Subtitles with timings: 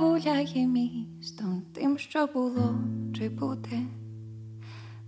[0.00, 2.74] гуляє містом тим, що було
[3.18, 3.78] чи буде,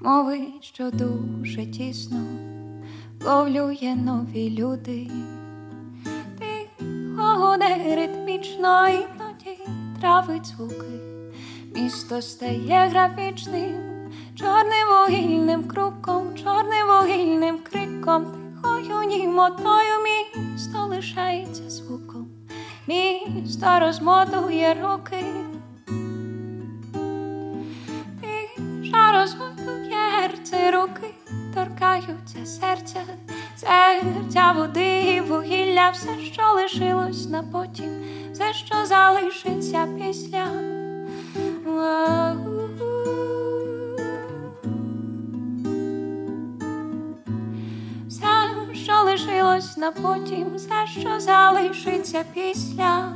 [0.00, 2.20] мовить, що дуже тісно
[3.24, 5.10] ловлює нові люди,
[6.38, 9.60] тихо, не ритмічно іноді
[10.00, 11.00] травить звуки,
[11.74, 18.26] місто стає графічним, чорним вугільним круком, чорним вугільним криком,
[18.66, 21.65] тихою німотою місто лишається
[22.86, 25.24] місто розмотує руки,
[28.20, 31.14] Тиша розмотує серце руки,
[31.54, 33.00] торкаються серця,
[33.56, 37.90] серця води і вугілля, все, що лишилось на потім,
[38.32, 40.46] все, що залишиться після.
[49.26, 53.12] Лишилось на потім, все, що залишиться після.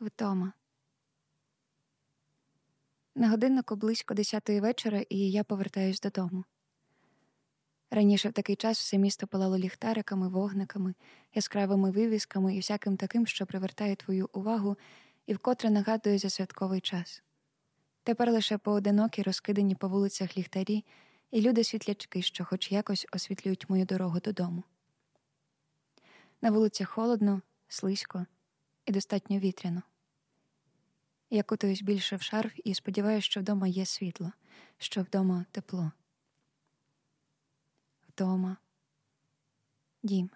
[0.00, 0.52] Вдома.
[3.18, 6.44] На годиннику близько десятої вечора, і я повертаюсь додому.
[7.90, 10.94] Раніше в такий час все місто палало ліхтариками, вогниками,
[11.34, 14.76] яскравими вивісками і всяким таким, що привертає твою увагу
[15.26, 17.22] і вкотре нагадує за святковий час.
[18.02, 20.84] Тепер лише поодинокі розкидані по вулицях ліхтарі,
[21.30, 24.62] і люди світлячки, що хоч якось освітлюють мою дорогу додому.
[26.42, 28.26] На вулицях холодно, слизько
[28.86, 29.82] і достатньо вітряно.
[31.30, 34.32] Я кутаюсь більше в шарф і сподіваюся, що вдома є світло,
[34.78, 35.92] що вдома тепло.
[38.08, 38.56] Вдома
[40.02, 40.30] дім.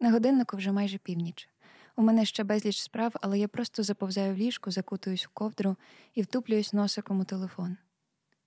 [0.00, 1.48] На годиннику вже майже північ.
[1.96, 5.76] У мене ще безліч справ, але я просто заповзаю в ліжку, закутуюсь в ковдру
[6.14, 7.76] і втуплююсь носиком у телефон.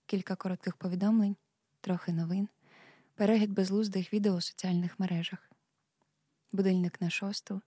[0.06, 1.36] Кілька коротких повідомлень,
[1.82, 2.50] трохи новин,
[3.16, 5.52] перегляд безлуздих відео у соціальних мережах,
[6.52, 7.62] будильник на шосту.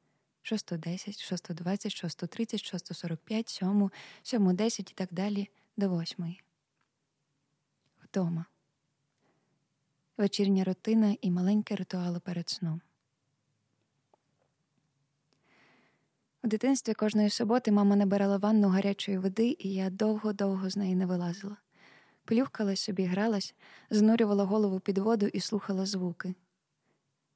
[0.47, 3.91] 610, 620, 630, 645, 7,
[4.23, 6.43] 710 і так далі до восьмої.
[8.05, 8.45] Вдома.
[10.17, 12.81] Вечірня рутина і маленькі ритуали перед сном.
[16.43, 21.07] У дитинстві кожної суботи мама набирала ванну гарячої води, і я довго-довго з неї не
[21.07, 21.57] вилазила.
[22.25, 23.55] Плюхкалась собі, гралась,
[23.91, 26.35] занурювала голову під воду і слухала звуки.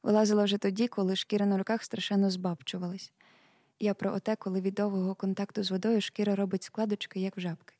[0.03, 3.13] Вилазила вже тоді, коли шкіра на руках страшенно збабчувалась.
[3.81, 7.75] Я про оте, коли від довгого контакту з водою шкіра робить складочки, як в жабки.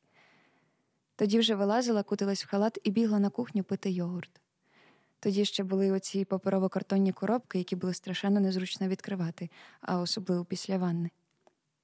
[1.15, 4.41] Тоді вже вилазила, кутилась в халат і бігла на кухню пити йогурт.
[5.19, 9.49] Тоді ще були оці паперово-картонні коробки, які було страшенно незручно відкривати,
[9.81, 11.09] а особливо після ванни.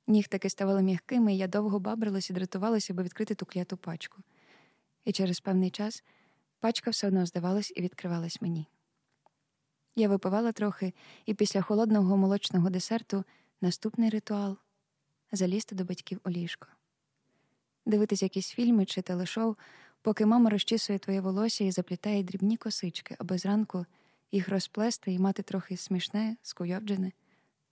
[0.07, 4.21] Нігтики ставали м'якими, і я довго бабрилась і дратувалася, аби відкрити ту кляту пачку.
[5.05, 6.03] І через певний час
[6.59, 8.67] пачка все одно здавалась і відкривалась мені.
[9.99, 10.93] Я випивала трохи,
[11.25, 13.23] і після холодного молочного десерту
[13.61, 14.57] наступний ритуал
[15.31, 16.67] залізти до батьків у ліжко.
[17.85, 19.55] Дивитись якісь фільми чи телешоу,
[20.01, 23.85] поки мама розчісує твоє волосся і заплітає дрібні косички, аби зранку
[24.31, 27.11] їх розплести і мати трохи смішне, скуйовджене,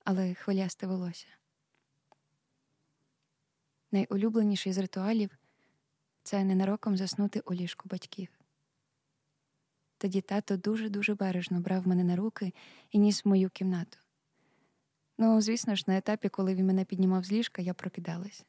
[0.04, 1.28] але хвилясте волосся.
[3.92, 5.30] Найулюбленіший з ритуалів
[6.24, 8.45] це ненароком заснути у ліжку батьків.
[10.06, 12.54] Тоді тато дуже-дуже бережно брав мене на руки
[12.92, 13.98] і ніс в мою кімнату.
[15.18, 18.46] Ну, звісно ж, на етапі, коли він мене піднімав з ліжка, я прокидалась.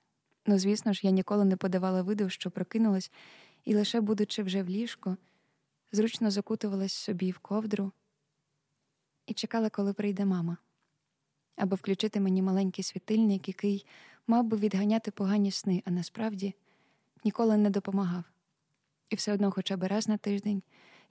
[0.47, 3.13] Ну, звісно ж, я ніколи не подавала виду, що прокинулась,
[3.65, 5.17] і лише, будучи вже в ліжку,
[5.93, 7.93] зручно закутувалась собі в ковдру
[9.27, 10.57] і чекала, коли прийде мама,
[11.57, 13.87] аби включити мені маленький світильник, який
[14.27, 16.55] мав би відганяти погані сни, а насправді
[17.25, 18.25] ніколи не допомагав.
[19.11, 20.63] І все одно, хоча б раз на тиждень.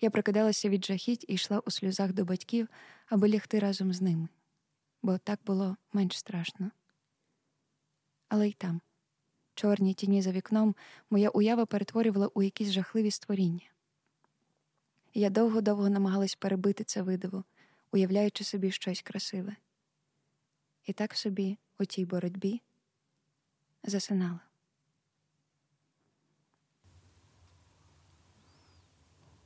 [0.02, 2.68] Я прокидалася від жахіть і йшла у сльозах до батьків,
[3.06, 4.28] аби лягти разом з ними,
[5.02, 6.72] бо так було менш страшно.
[8.28, 8.82] Але й там,
[9.54, 10.76] чорні тіні за вікном,
[11.10, 13.70] моя уява перетворювала у якісь жахливі створіння.
[15.14, 17.44] Я довго-довго намагалась перебити це видиво,
[17.92, 19.56] уявляючи собі щось красиве.
[20.86, 22.62] І так собі у тій боротьбі
[23.84, 24.45] засинала.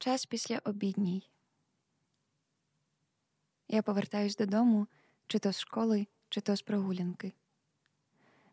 [0.00, 1.30] Час після обідній.
[3.68, 4.86] Я повертаюсь додому,
[5.26, 7.32] чи то з школи, чи то з прогулянки.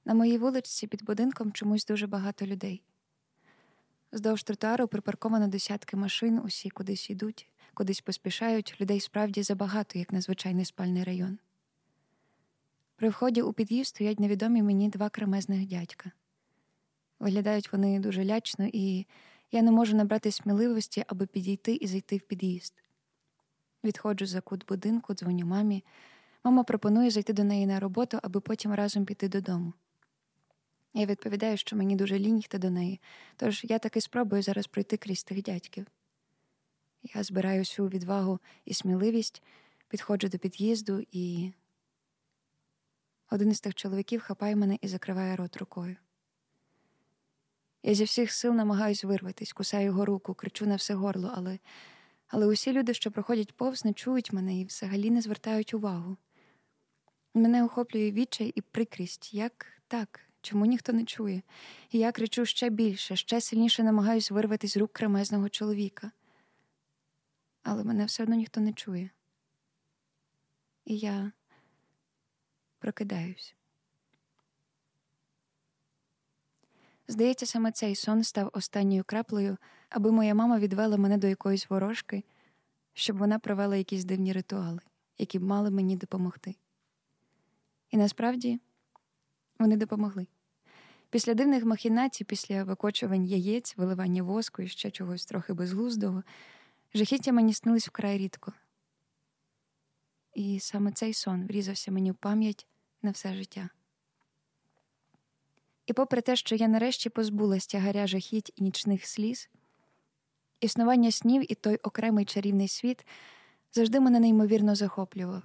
[0.05, 2.83] На моїй вулиці під будинком чомусь дуже багато людей.
[4.11, 10.21] Здовж тротуару припарковано десятки машин, усі кудись йдуть, кудись поспішають, людей справді забагато, як на
[10.21, 11.39] звичайний спальний район.
[12.95, 16.11] При вході у під'їзд стоять невідомі мені два кремезних дядька.
[17.19, 19.05] Виглядають вони дуже лячно і
[19.51, 22.73] я не можу набрати сміливості, аби підійти і зайти в під'їзд.
[23.83, 25.83] Відходжу за кут будинку, дзвоню мамі.
[26.43, 29.73] Мама пропонує зайти до неї на роботу, аби потім разом піти додому.
[30.93, 33.01] Я відповідаю, що мені дуже лінь йти до неї,
[33.35, 35.87] тож я таки спробую зараз пройти крізь тих дядьків.
[37.03, 39.43] Я збираю всю відвагу і сміливість,
[39.87, 41.53] підходжу до під'їзду, і
[43.31, 45.95] один із тих чоловіків хапає мене і закриває рот рукою.
[47.87, 51.59] Я зі всіх сил намагаюсь вирватись, кусаю його руку, кричу на все горло, але
[52.27, 56.17] але усі люди, що проходять повз, не чують мене і взагалі не звертають увагу.
[57.33, 61.41] Мене охоплює відчай і прикрість, як так, чому ніхто не чує,
[61.91, 66.11] і я кричу ще більше, ще сильніше намагаюсь вирватися з рук кремезного чоловіка.
[67.63, 69.09] Але мене все одно ніхто не чує.
[70.85, 71.31] І я
[72.79, 73.56] прокидаюсь.
[77.07, 79.57] Здається, саме цей сон став останньою краплею,
[79.89, 82.23] аби моя мама відвела мене до якоїсь ворожки,
[82.93, 84.79] щоб вона провела якісь дивні ритуали,
[85.17, 86.55] які б мали мені допомогти.
[87.91, 88.59] І насправді
[89.59, 90.27] вони допомогли.
[91.09, 96.23] Після дивних махінацій, після викочувань яєць, виливання воску і ще чогось трохи безглуздого,
[96.93, 98.53] жахіття мені снились вкрай рідко.
[100.33, 102.67] І саме цей сон врізався мені в пам'ять
[103.01, 103.69] на все життя.
[105.87, 109.49] І попри те, що я нарешті позбулась тягаря жахіть і нічних сліз,
[110.61, 113.05] існування снів і той окремий чарівний світ
[113.71, 115.43] завжди мене неймовірно захоплював.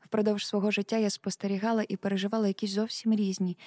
[0.00, 3.58] Впродовж свого життя я спостерігала і переживала якісь зовсім різні,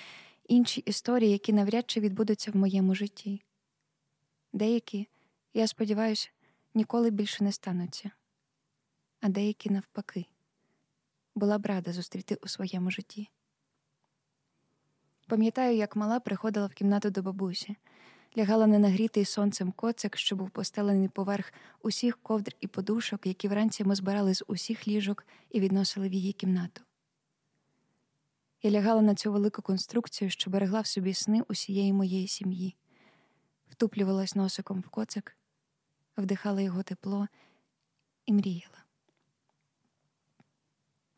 [0.48, 3.42] інші історії, які навряд чи відбудуться в моєму житті.
[4.54, 5.08] Деякі,
[5.54, 6.30] я сподіваюся,
[6.74, 8.12] ніколи більше не стануться,
[9.22, 10.26] а деякі, навпаки,
[11.36, 13.30] була б рада зустріти у своєму житті.
[15.28, 17.76] Пам'ятаю, як мала приходила в кімнату до бабусі,
[18.38, 23.84] лягала на нагрітий сонцем коцик, що був постелений поверх усіх ковдр і подушок, які вранці
[23.84, 26.82] ми збирали з усіх ліжок і відносили в її кімнату.
[28.64, 32.76] Я лягала на цю велику конструкцію, що берегла в собі сни усієї моєї сім'ї,
[33.70, 35.38] втуплювалась носиком в коцик,
[36.18, 37.28] вдихала його тепло
[38.26, 38.84] і мріяла.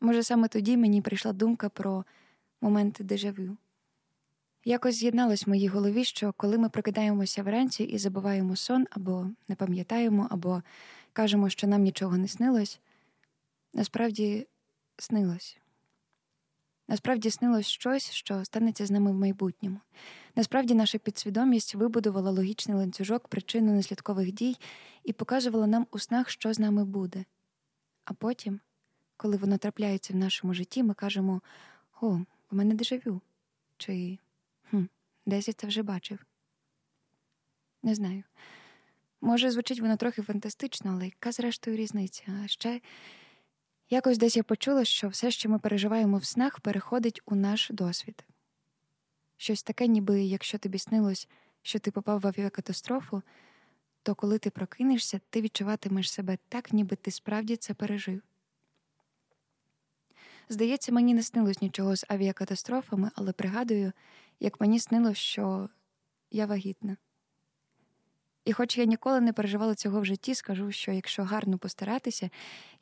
[0.00, 2.04] Може, саме тоді мені прийшла думка про
[2.60, 3.56] моменти дежавю.
[4.64, 9.54] Якось з'єдналось в моїй голові, що коли ми прокидаємося вранці і забуваємо сон, або не
[9.54, 10.62] пам'ятаємо, або
[11.12, 12.80] кажемо, що нам нічого не снилось,
[13.74, 14.46] насправді
[14.96, 15.58] снилось.
[16.88, 19.80] Насправді снилось щось, що станеться з нами в майбутньому.
[20.36, 24.56] Насправді, наша підсвідомість вибудувала логічний ланцюжок причину неслідкових дій
[25.04, 27.24] і показувала нам у снах, що з нами буде.
[28.04, 28.60] А потім,
[29.16, 31.40] коли воно трапляється в нашому житті, ми кажемо:
[32.00, 32.08] О,
[32.50, 33.20] в мене дежавю.
[33.76, 34.18] Чи
[35.28, 36.24] десь я це вже бачив.
[37.82, 38.22] Не знаю.
[39.20, 42.22] Може, звучить воно трохи фантастично, але яка зрештою різниця?
[42.44, 42.80] А ще
[43.90, 48.24] якось десь я почула, що все, що ми переживаємо в снах, переходить у наш досвід.
[49.36, 51.28] Щось таке, ніби якщо тобі снилось,
[51.62, 53.22] що ти попав в авіакатастрофу,
[54.02, 58.22] то коли ти прокинешся, ти відчуватимеш себе так, ніби ти справді це пережив.
[60.48, 63.92] Здається, мені не снилось нічого з авіакатастрофами, але пригадую,
[64.40, 65.68] як мені снилось, що
[66.30, 66.96] я вагітна.
[68.44, 72.30] І хоч я ніколи не переживала цього в житті, скажу, що якщо гарно постаратися,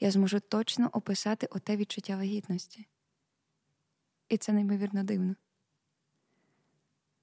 [0.00, 2.86] я зможу точно описати оте відчуття вагітності.
[4.28, 5.34] І це неймовірно дивно.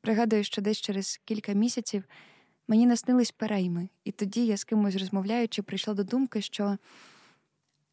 [0.02, 2.04] Пригадую, що десь через кілька місяців
[2.68, 6.78] мені наснились перейми, і тоді я з кимось розмовляючи, прийшла до думки, що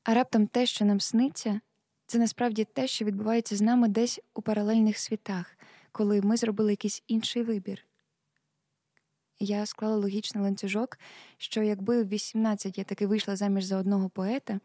[0.03, 1.61] а раптом те, що нам сниться,
[2.07, 5.57] це насправді те, що відбувається з нами десь у паралельних світах,
[5.93, 7.85] коли ми зробили якийсь інший вибір.
[9.39, 10.99] Я склала логічний ланцюжок,
[11.37, 14.61] що якби в 18 я таки вийшла заміж за одного поета,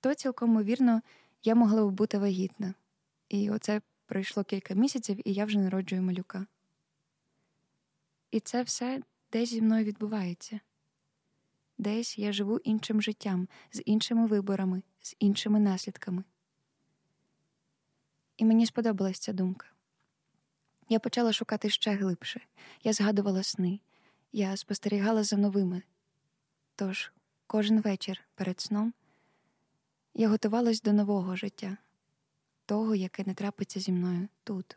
[0.00, 1.02] то цілком вірно
[1.42, 2.74] я могла б бути вагітна.
[3.28, 6.46] І оце пройшло кілька місяців, і я вже народжую малюка.
[8.30, 9.02] І це все
[9.32, 10.60] десь зі мною відбувається.
[11.78, 16.24] Десь я живу іншим життям, з іншими виборами, з іншими наслідками.
[18.36, 19.71] І мені сподобалась ця думка.
[20.92, 22.40] Я почала шукати ще глибше.
[22.84, 23.80] Я згадувала сни,
[24.32, 25.82] я спостерігала за новими.
[26.76, 27.12] Тож
[27.46, 28.94] кожен вечір перед сном
[30.14, 31.76] я готувалась до нового життя,
[32.66, 34.76] того, яке не трапиться зі мною тут.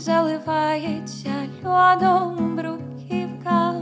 [0.00, 1.32] заливається
[1.64, 3.74] льодом бруківка.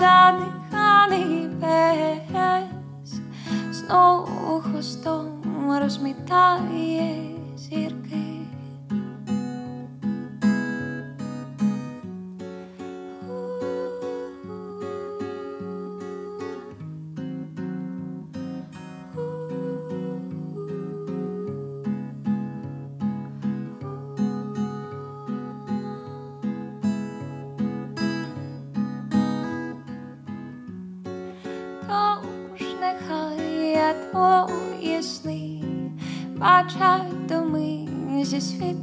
[0.00, 3.20] задиханий пес
[3.70, 5.26] знову хвостом
[5.82, 7.19] розмітає
[36.60, 37.88] I'll try to make
[38.52, 38.79] fit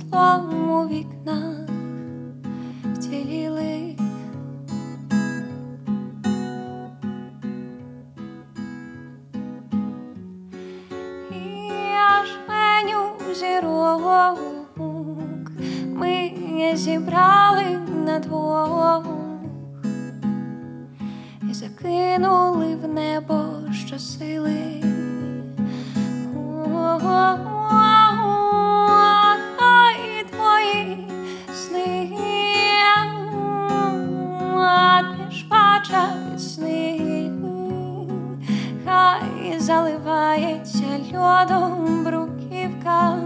[39.68, 43.18] заливається льодом бруківка.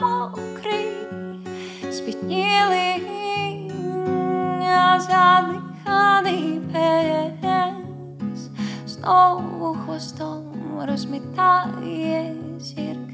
[0.00, 0.92] Мокрий,
[1.92, 3.00] спітніли,
[4.98, 8.50] задиханий пес,
[8.86, 10.42] знову хвостом
[10.86, 13.05] розмітає зір.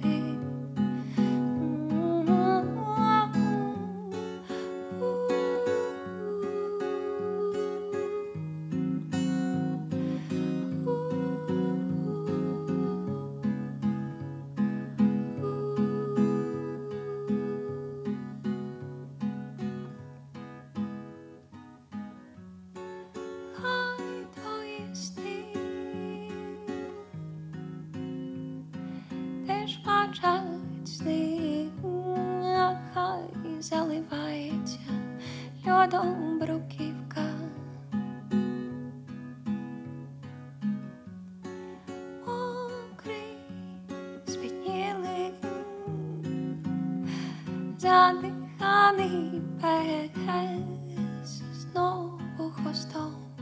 [49.13, 53.37] Задиханий пес знову хвостом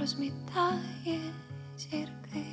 [0.00, 1.32] розмітає
[1.78, 2.44] зірки.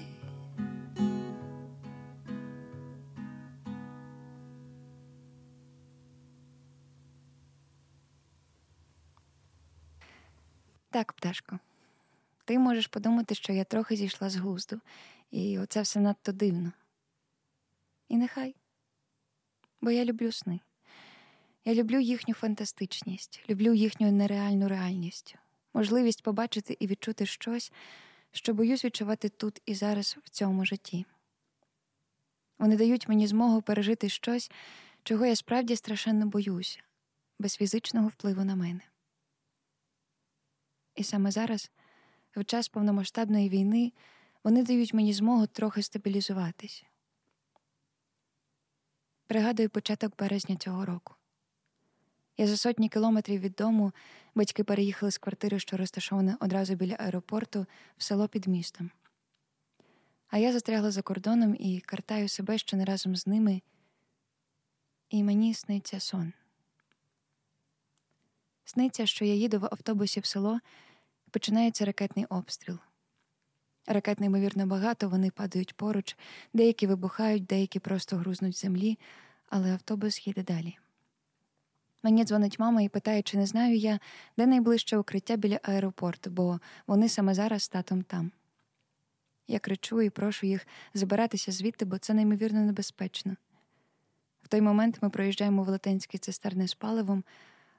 [10.89, 11.59] Так, пташко,
[12.45, 14.79] ти можеш подумати, що я трохи зійшла з глузду,
[15.31, 16.71] і оце все надто дивно.
[18.07, 18.55] І нехай.
[19.81, 20.59] Бо я люблю сни.
[21.67, 25.35] Я люблю їхню фантастичність, люблю їхню нереальну реальність,
[25.73, 27.71] можливість побачити і відчути щось,
[28.31, 31.05] що боюсь відчувати тут і зараз в цьому житті.
[32.59, 34.51] Вони дають мені змогу пережити щось,
[35.03, 36.79] чого я справді страшенно боюся,
[37.39, 38.81] без фізичного впливу на мене.
[40.95, 41.71] І саме зараз,
[42.35, 43.93] в час повномасштабної війни,
[44.43, 46.85] вони дають мені змогу трохи стабілізуватись.
[49.27, 51.16] Пригадую початок березня цього року.
[52.37, 53.91] Я за сотні кілометрів від дому
[54.35, 57.65] батьки переїхали з квартири, що розташована одразу біля аеропорту,
[57.97, 58.91] в село під містом.
[60.27, 63.61] А я застрягла за кордоном і картаю себе, що не разом з ними,
[65.09, 66.33] і мені сниться сон.
[68.65, 70.59] Сниться, що я їду в автобусі в село,
[71.31, 72.77] починається ракетний обстріл.
[73.85, 76.17] Ракет, неймовірно, багато, вони падають поруч,
[76.53, 78.99] деякі вибухають, деякі просто грузнуть землі,
[79.49, 80.77] але автобус їде далі.
[82.03, 83.99] Мені дзвонить мама і питає, чи не знаю я,
[84.37, 88.31] де найближче укриття біля аеропорту, бо вони саме зараз з татом там.
[89.47, 93.35] Я кричу і прошу їх забиратися звідти, бо це неймовірно небезпечно.
[94.41, 97.23] В той момент ми проїжджаємо велетенські цистерни з паливом,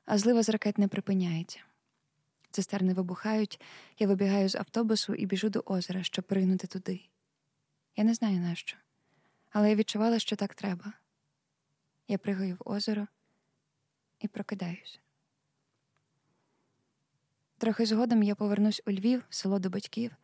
[0.04, 1.60] а злива з ракет не припиняється.
[2.50, 3.60] Цистерни вибухають,
[3.98, 7.00] я вибігаю з автобусу і біжу до озера, щоб пригнути туди.
[7.96, 8.76] Я не знаю нащо,
[9.50, 10.92] але я відчувала, що так треба.
[12.08, 13.06] Я пригаю в озеро
[14.20, 14.98] і прокидаюся.
[17.58, 20.16] Трохи згодом я повернусь у Львів, в село до батьків.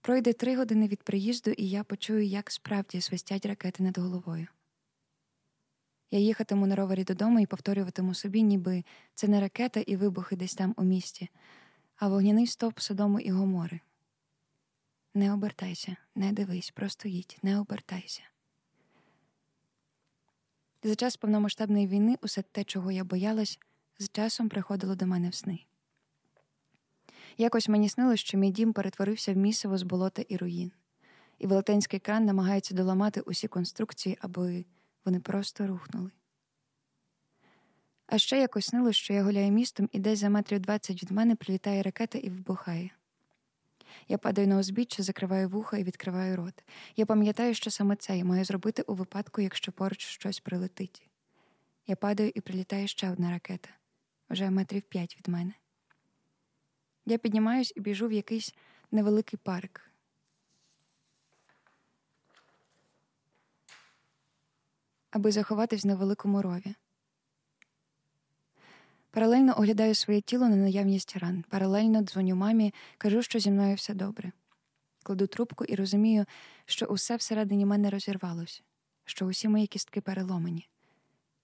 [0.00, 4.46] Пройде три години від приїзду, і я почую, як справді свистять ракети над головою.
[6.10, 10.54] Я їхатиму на ровері додому і повторюватиму собі, ніби це не ракета і вибухи десь
[10.54, 11.28] там у місті,
[11.96, 13.80] а вогняний стовп Содому і Гомори.
[15.14, 18.22] Не обертайся, не дивись, просто їдь, не обертайся.
[20.86, 23.58] За час повномасштабної війни усе те, чого я боялась,
[23.98, 25.58] з часом приходило до мене в сни.
[27.38, 30.72] Якось мені снилось, що мій дім перетворився в місиво з болота і руїн,
[31.38, 34.64] і велетенський кран намагається доламати усі конструкції, аби
[35.04, 36.10] вони просто рухнули.
[38.06, 41.36] А ще якось снилось, що я гуляю містом, і десь за метрів двадцять від мене
[41.36, 42.90] прилітає ракета і вибухає.
[44.08, 46.64] Я падаю на узбіччя, закриваю вуха і відкриваю рот.
[46.96, 51.08] Я пам'ятаю, що саме це я маю зробити у випадку, якщо поруч щось прилетить.
[51.86, 53.68] Я падаю і прилітає ще одна ракета,
[54.30, 55.52] вже метрів п'ять від мене.
[57.06, 58.54] Я піднімаюсь і біжу в якийсь
[58.90, 59.80] невеликий парк.
[65.10, 66.74] Аби заховатись в невеликому рові.
[69.14, 71.44] Паралельно оглядаю своє тіло на наявність ран.
[71.48, 74.32] Паралельно дзвоню мамі, кажу, що зі мною все добре.
[75.02, 76.24] Кладу трубку і розумію,
[76.64, 78.62] що усе всередині мене розірвалося,
[79.04, 80.68] що усі мої кістки переломані,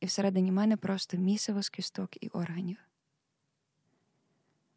[0.01, 2.77] і всередині мене просто місиво з кісток і органів.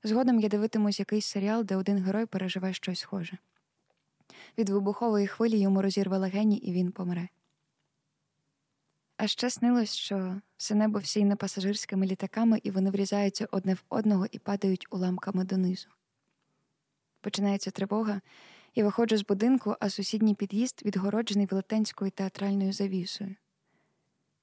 [0.03, 3.37] Згодом я дивитимусь якийсь серіал, де один герой переживе щось схоже.
[4.57, 7.29] Від вибухової хвилі йому розірве легені, і він помре.
[9.17, 14.25] А ще снилось, що все небо всіяне пасажирськими літаками, і вони врізаються одне в одного
[14.31, 15.87] і падають уламками донизу.
[17.21, 18.21] Починається тривога,
[18.75, 23.35] я виходжу з будинку, а сусідній під'їзд відгороджений велетенською театральною завісою.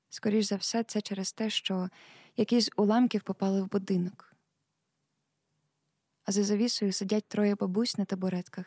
[0.09, 1.89] Скоріш за все, це через те, що
[2.37, 4.37] якісь уламків попали в будинок.
[6.25, 8.67] А за завісою сидять троє бабусь на табуретках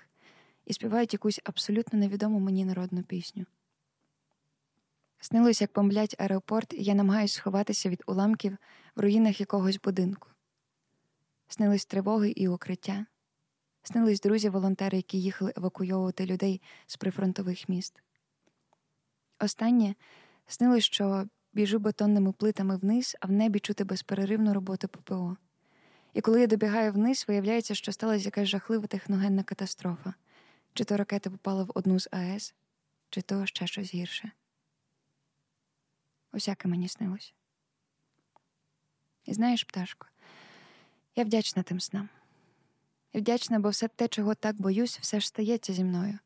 [0.65, 3.45] і співають якусь абсолютно невідому мені народну пісню.
[5.23, 8.57] Снилось, як бомблять аеропорт, і я намагаюся сховатися від уламків
[8.95, 10.29] в руїнах якогось будинку.
[11.47, 13.05] Снились тривоги і укриття,
[13.83, 18.03] снились друзі-волонтери, які їхали евакуйовувати людей з прифронтових міст.
[19.39, 19.95] Останнє
[20.47, 25.37] снилось, що біжу бетонними плитами вниз, а в небі чути безперервну роботу ППО.
[26.13, 30.13] І коли я добігаю вниз, виявляється, що сталася якась жахлива техногенна катастрофа.
[30.73, 32.53] Чи то ракета попала в одну з АЕС,
[33.09, 34.31] чи то ще щось гірше.
[36.33, 37.33] Усяке мені снилось.
[39.25, 40.07] І знаєш, пташко,
[41.15, 42.09] я вдячна тим снам.
[43.13, 46.19] Я вдячна, бо все те, чого так боюсь, все ж стається зі мною,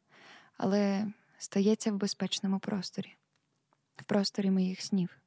[0.58, 3.16] але стається в безпечному просторі,
[3.96, 5.18] в просторі моїх снів.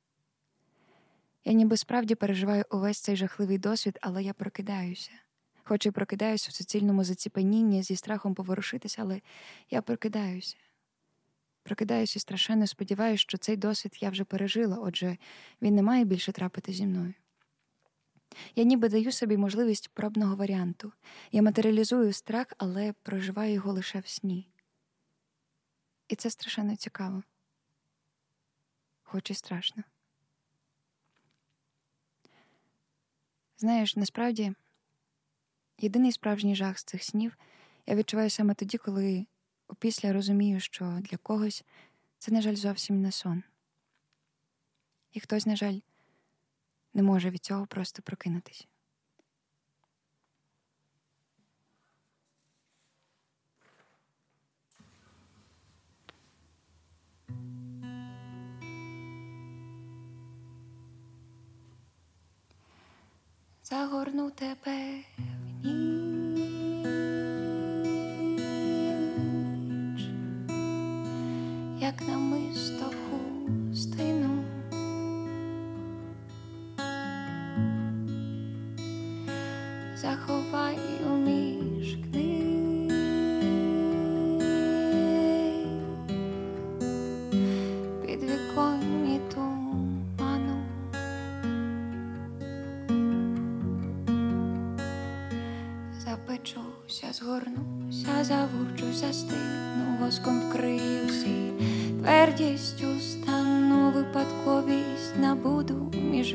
[1.45, 5.11] Я ніби справді переживаю увесь цей жахливий досвід, але я прокидаюся.
[5.63, 9.21] Хоч і прокидаюся у суцільному заціпанінні зі страхом поворушитися, але
[9.71, 10.57] я прокидаюся.
[11.71, 15.17] Прокидаюся страшенно сподіваюся, що цей досвід я вже пережила, отже,
[15.63, 17.15] він не має більше трапити зі мною.
[18.55, 20.93] Я ніби даю собі можливість пробного варіанту.
[21.33, 24.49] Я матеріалізую страх, але проживаю його лише в сні.
[26.09, 27.23] І це страшенно цікаво,
[29.03, 29.83] хоч і страшно.
[33.57, 34.53] Знаєш, насправді,
[35.79, 37.37] єдиний справжній жах з цих снів
[37.87, 39.27] я відчуваю саме тоді, коли
[39.71, 41.65] опісля розумію, що для когось
[42.19, 43.43] це, на жаль, зовсім не сон.
[45.13, 45.79] І хтось, на жаль,
[46.95, 48.67] не може від цього просто прокинутись.
[63.63, 65.05] Загорну тебе
[71.81, 74.45] як на мисто хустину.
[79.97, 81.70] Заховай у мій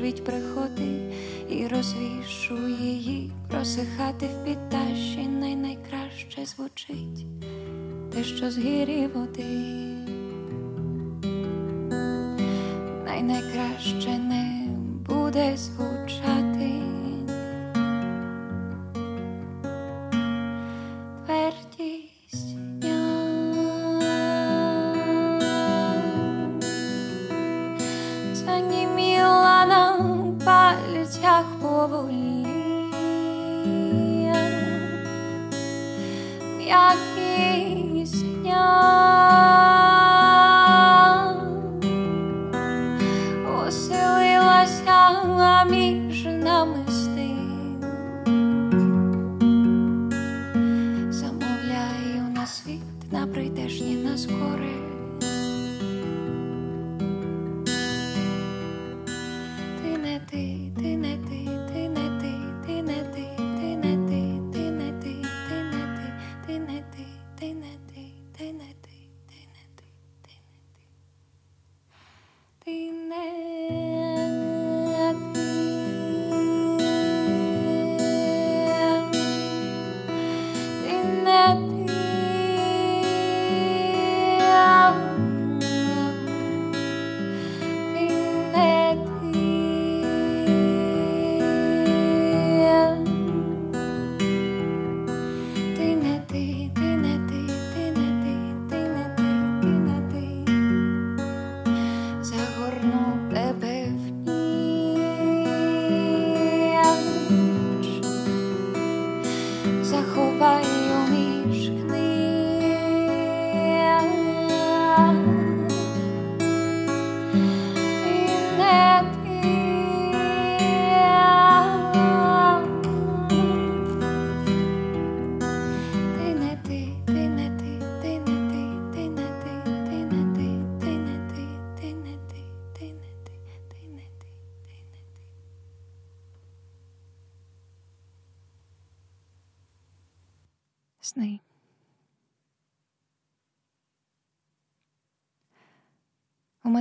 [0.00, 1.12] між приходи
[1.48, 7.26] і розвішу її, просихати в підташі най найкраще звучить
[8.12, 9.44] те, що з гірі води,
[13.04, 14.68] най найкраще не
[15.08, 15.85] буде звучати.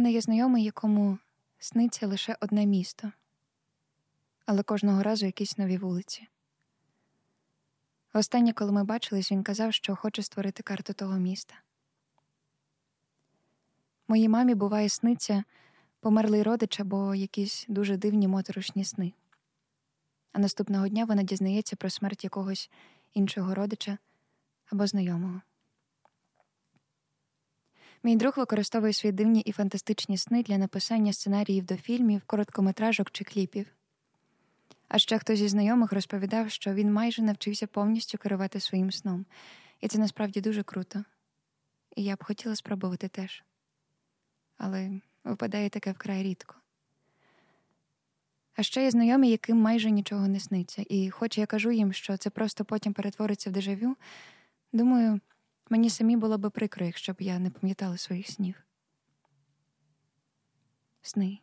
[0.05, 1.17] Мене є знайомий, якому
[1.59, 3.11] сниться лише одне місто,
[4.45, 6.27] але кожного разу якісь нові вулиці.
[8.13, 11.55] Останнє, коли ми бачились, він казав, що хоче створити карту того міста.
[14.07, 15.43] Моїй мамі буває сниться
[15.99, 19.13] померлий родич або якісь дуже дивні моторошні сни.
[20.33, 22.69] А наступного дня вона дізнається про смерть якогось
[23.13, 23.97] іншого родича
[24.71, 25.41] або знайомого.
[28.05, 33.23] Мій друг використовує свої дивні і фантастичні сни для написання сценаріїв до фільмів, короткометражок чи
[33.23, 33.67] кліпів.
[34.87, 39.25] А ще хтось зі знайомих розповідав, що він майже навчився повністю керувати своїм сном,
[39.81, 41.03] і це насправді дуже круто.
[41.95, 43.43] І я б хотіла спробувати теж.
[44.57, 44.91] Але
[45.23, 46.55] випадає таке вкрай рідко.
[48.55, 52.17] А ще є знайомі, яким майже нічого не сниться, і хоч я кажу їм, що
[52.17, 53.95] це просто потім перетвориться в дежавю,
[54.73, 55.19] думаю,
[55.69, 58.63] мені самі було би прикро, якщо б я не пам'ятала своїх снів.
[61.01, 61.39] Сни.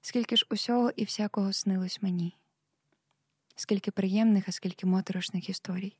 [0.00, 2.36] Скільки ж усього і всякого снилось мені,
[3.56, 5.96] скільки приємних, а скільки моторошних історій.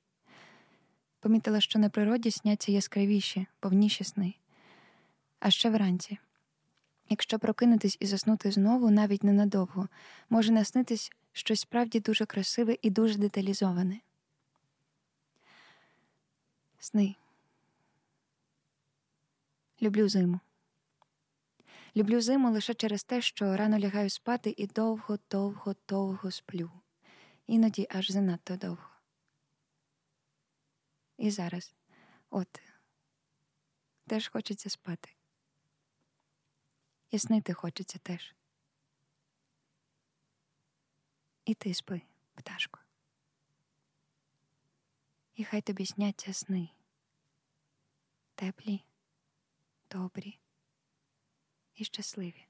[1.20, 4.34] Помітила, що на природі сняться яскравіші, повніші сни.
[5.40, 6.18] А ще вранці.
[7.08, 9.88] Якщо прокинутись і заснути знову, навіть ненадовго,
[10.30, 14.00] може наснитись щось справді дуже красиве і дуже деталізоване.
[16.84, 17.16] Сни.
[19.82, 20.40] Люблю зиму.
[21.96, 26.70] Люблю зиму лише через те, що рано лягаю спати і довго, довго, довго сплю,
[27.46, 28.90] іноді аж занадто довго.
[31.18, 31.74] І зараз,
[32.30, 32.60] от,
[34.06, 35.10] теж хочеться спати.
[37.10, 38.34] І снити хочеться теж.
[41.44, 42.00] І ти спи,
[42.34, 42.83] пташко.
[45.34, 46.68] І хай тобі сняться сни.
[48.34, 48.84] Теплі,
[49.90, 50.38] добрі
[51.74, 52.46] і щасливі.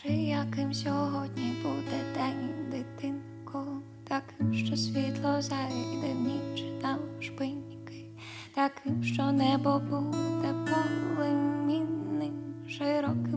[0.00, 3.66] Скажи, яким сьогодні буде день, дитинко,
[4.08, 8.04] таким, що світло зайде в ніч на шпиньки,
[8.54, 10.54] таким, що небо буде
[11.16, 12.34] полемінним
[12.68, 13.35] широким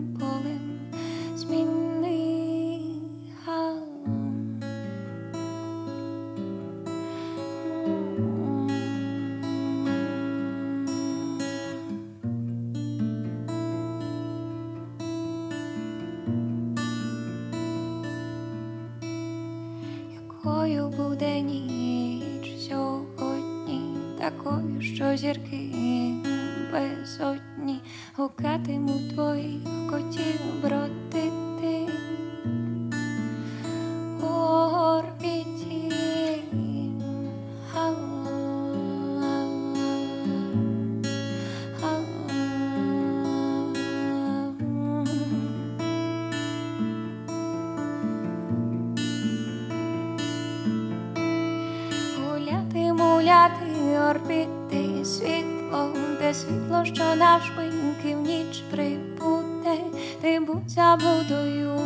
[53.20, 59.78] Гуляти, орбіти, світло, де світло, що навшпиньки в ніч прибуде,
[60.22, 61.80] ти будь заблудою,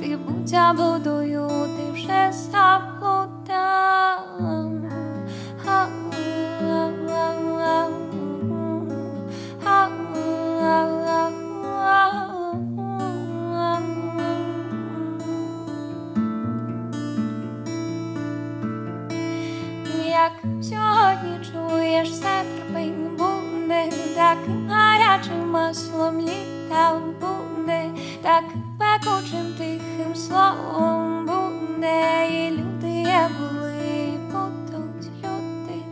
[0.00, 2.87] ти будь заблудою, ти вже заблудав.
[28.22, 28.44] так
[28.78, 35.82] пекучим тихим словом буде, і люди є були, будуть люди,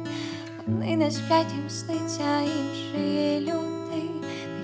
[0.67, 4.03] вони не сплять їм сниться інші люди,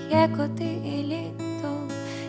[0.09, 1.73] не є коти і літо,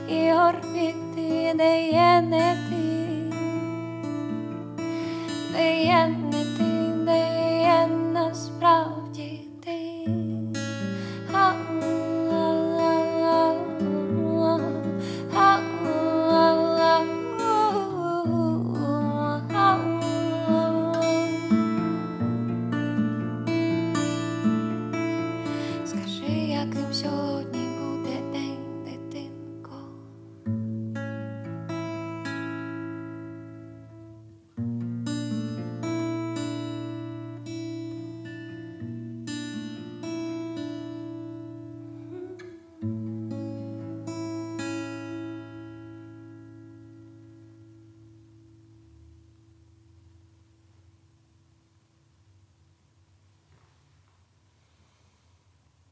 [0.09, 3.35] і орбіти не є не ти,
[5.53, 6.24] не є.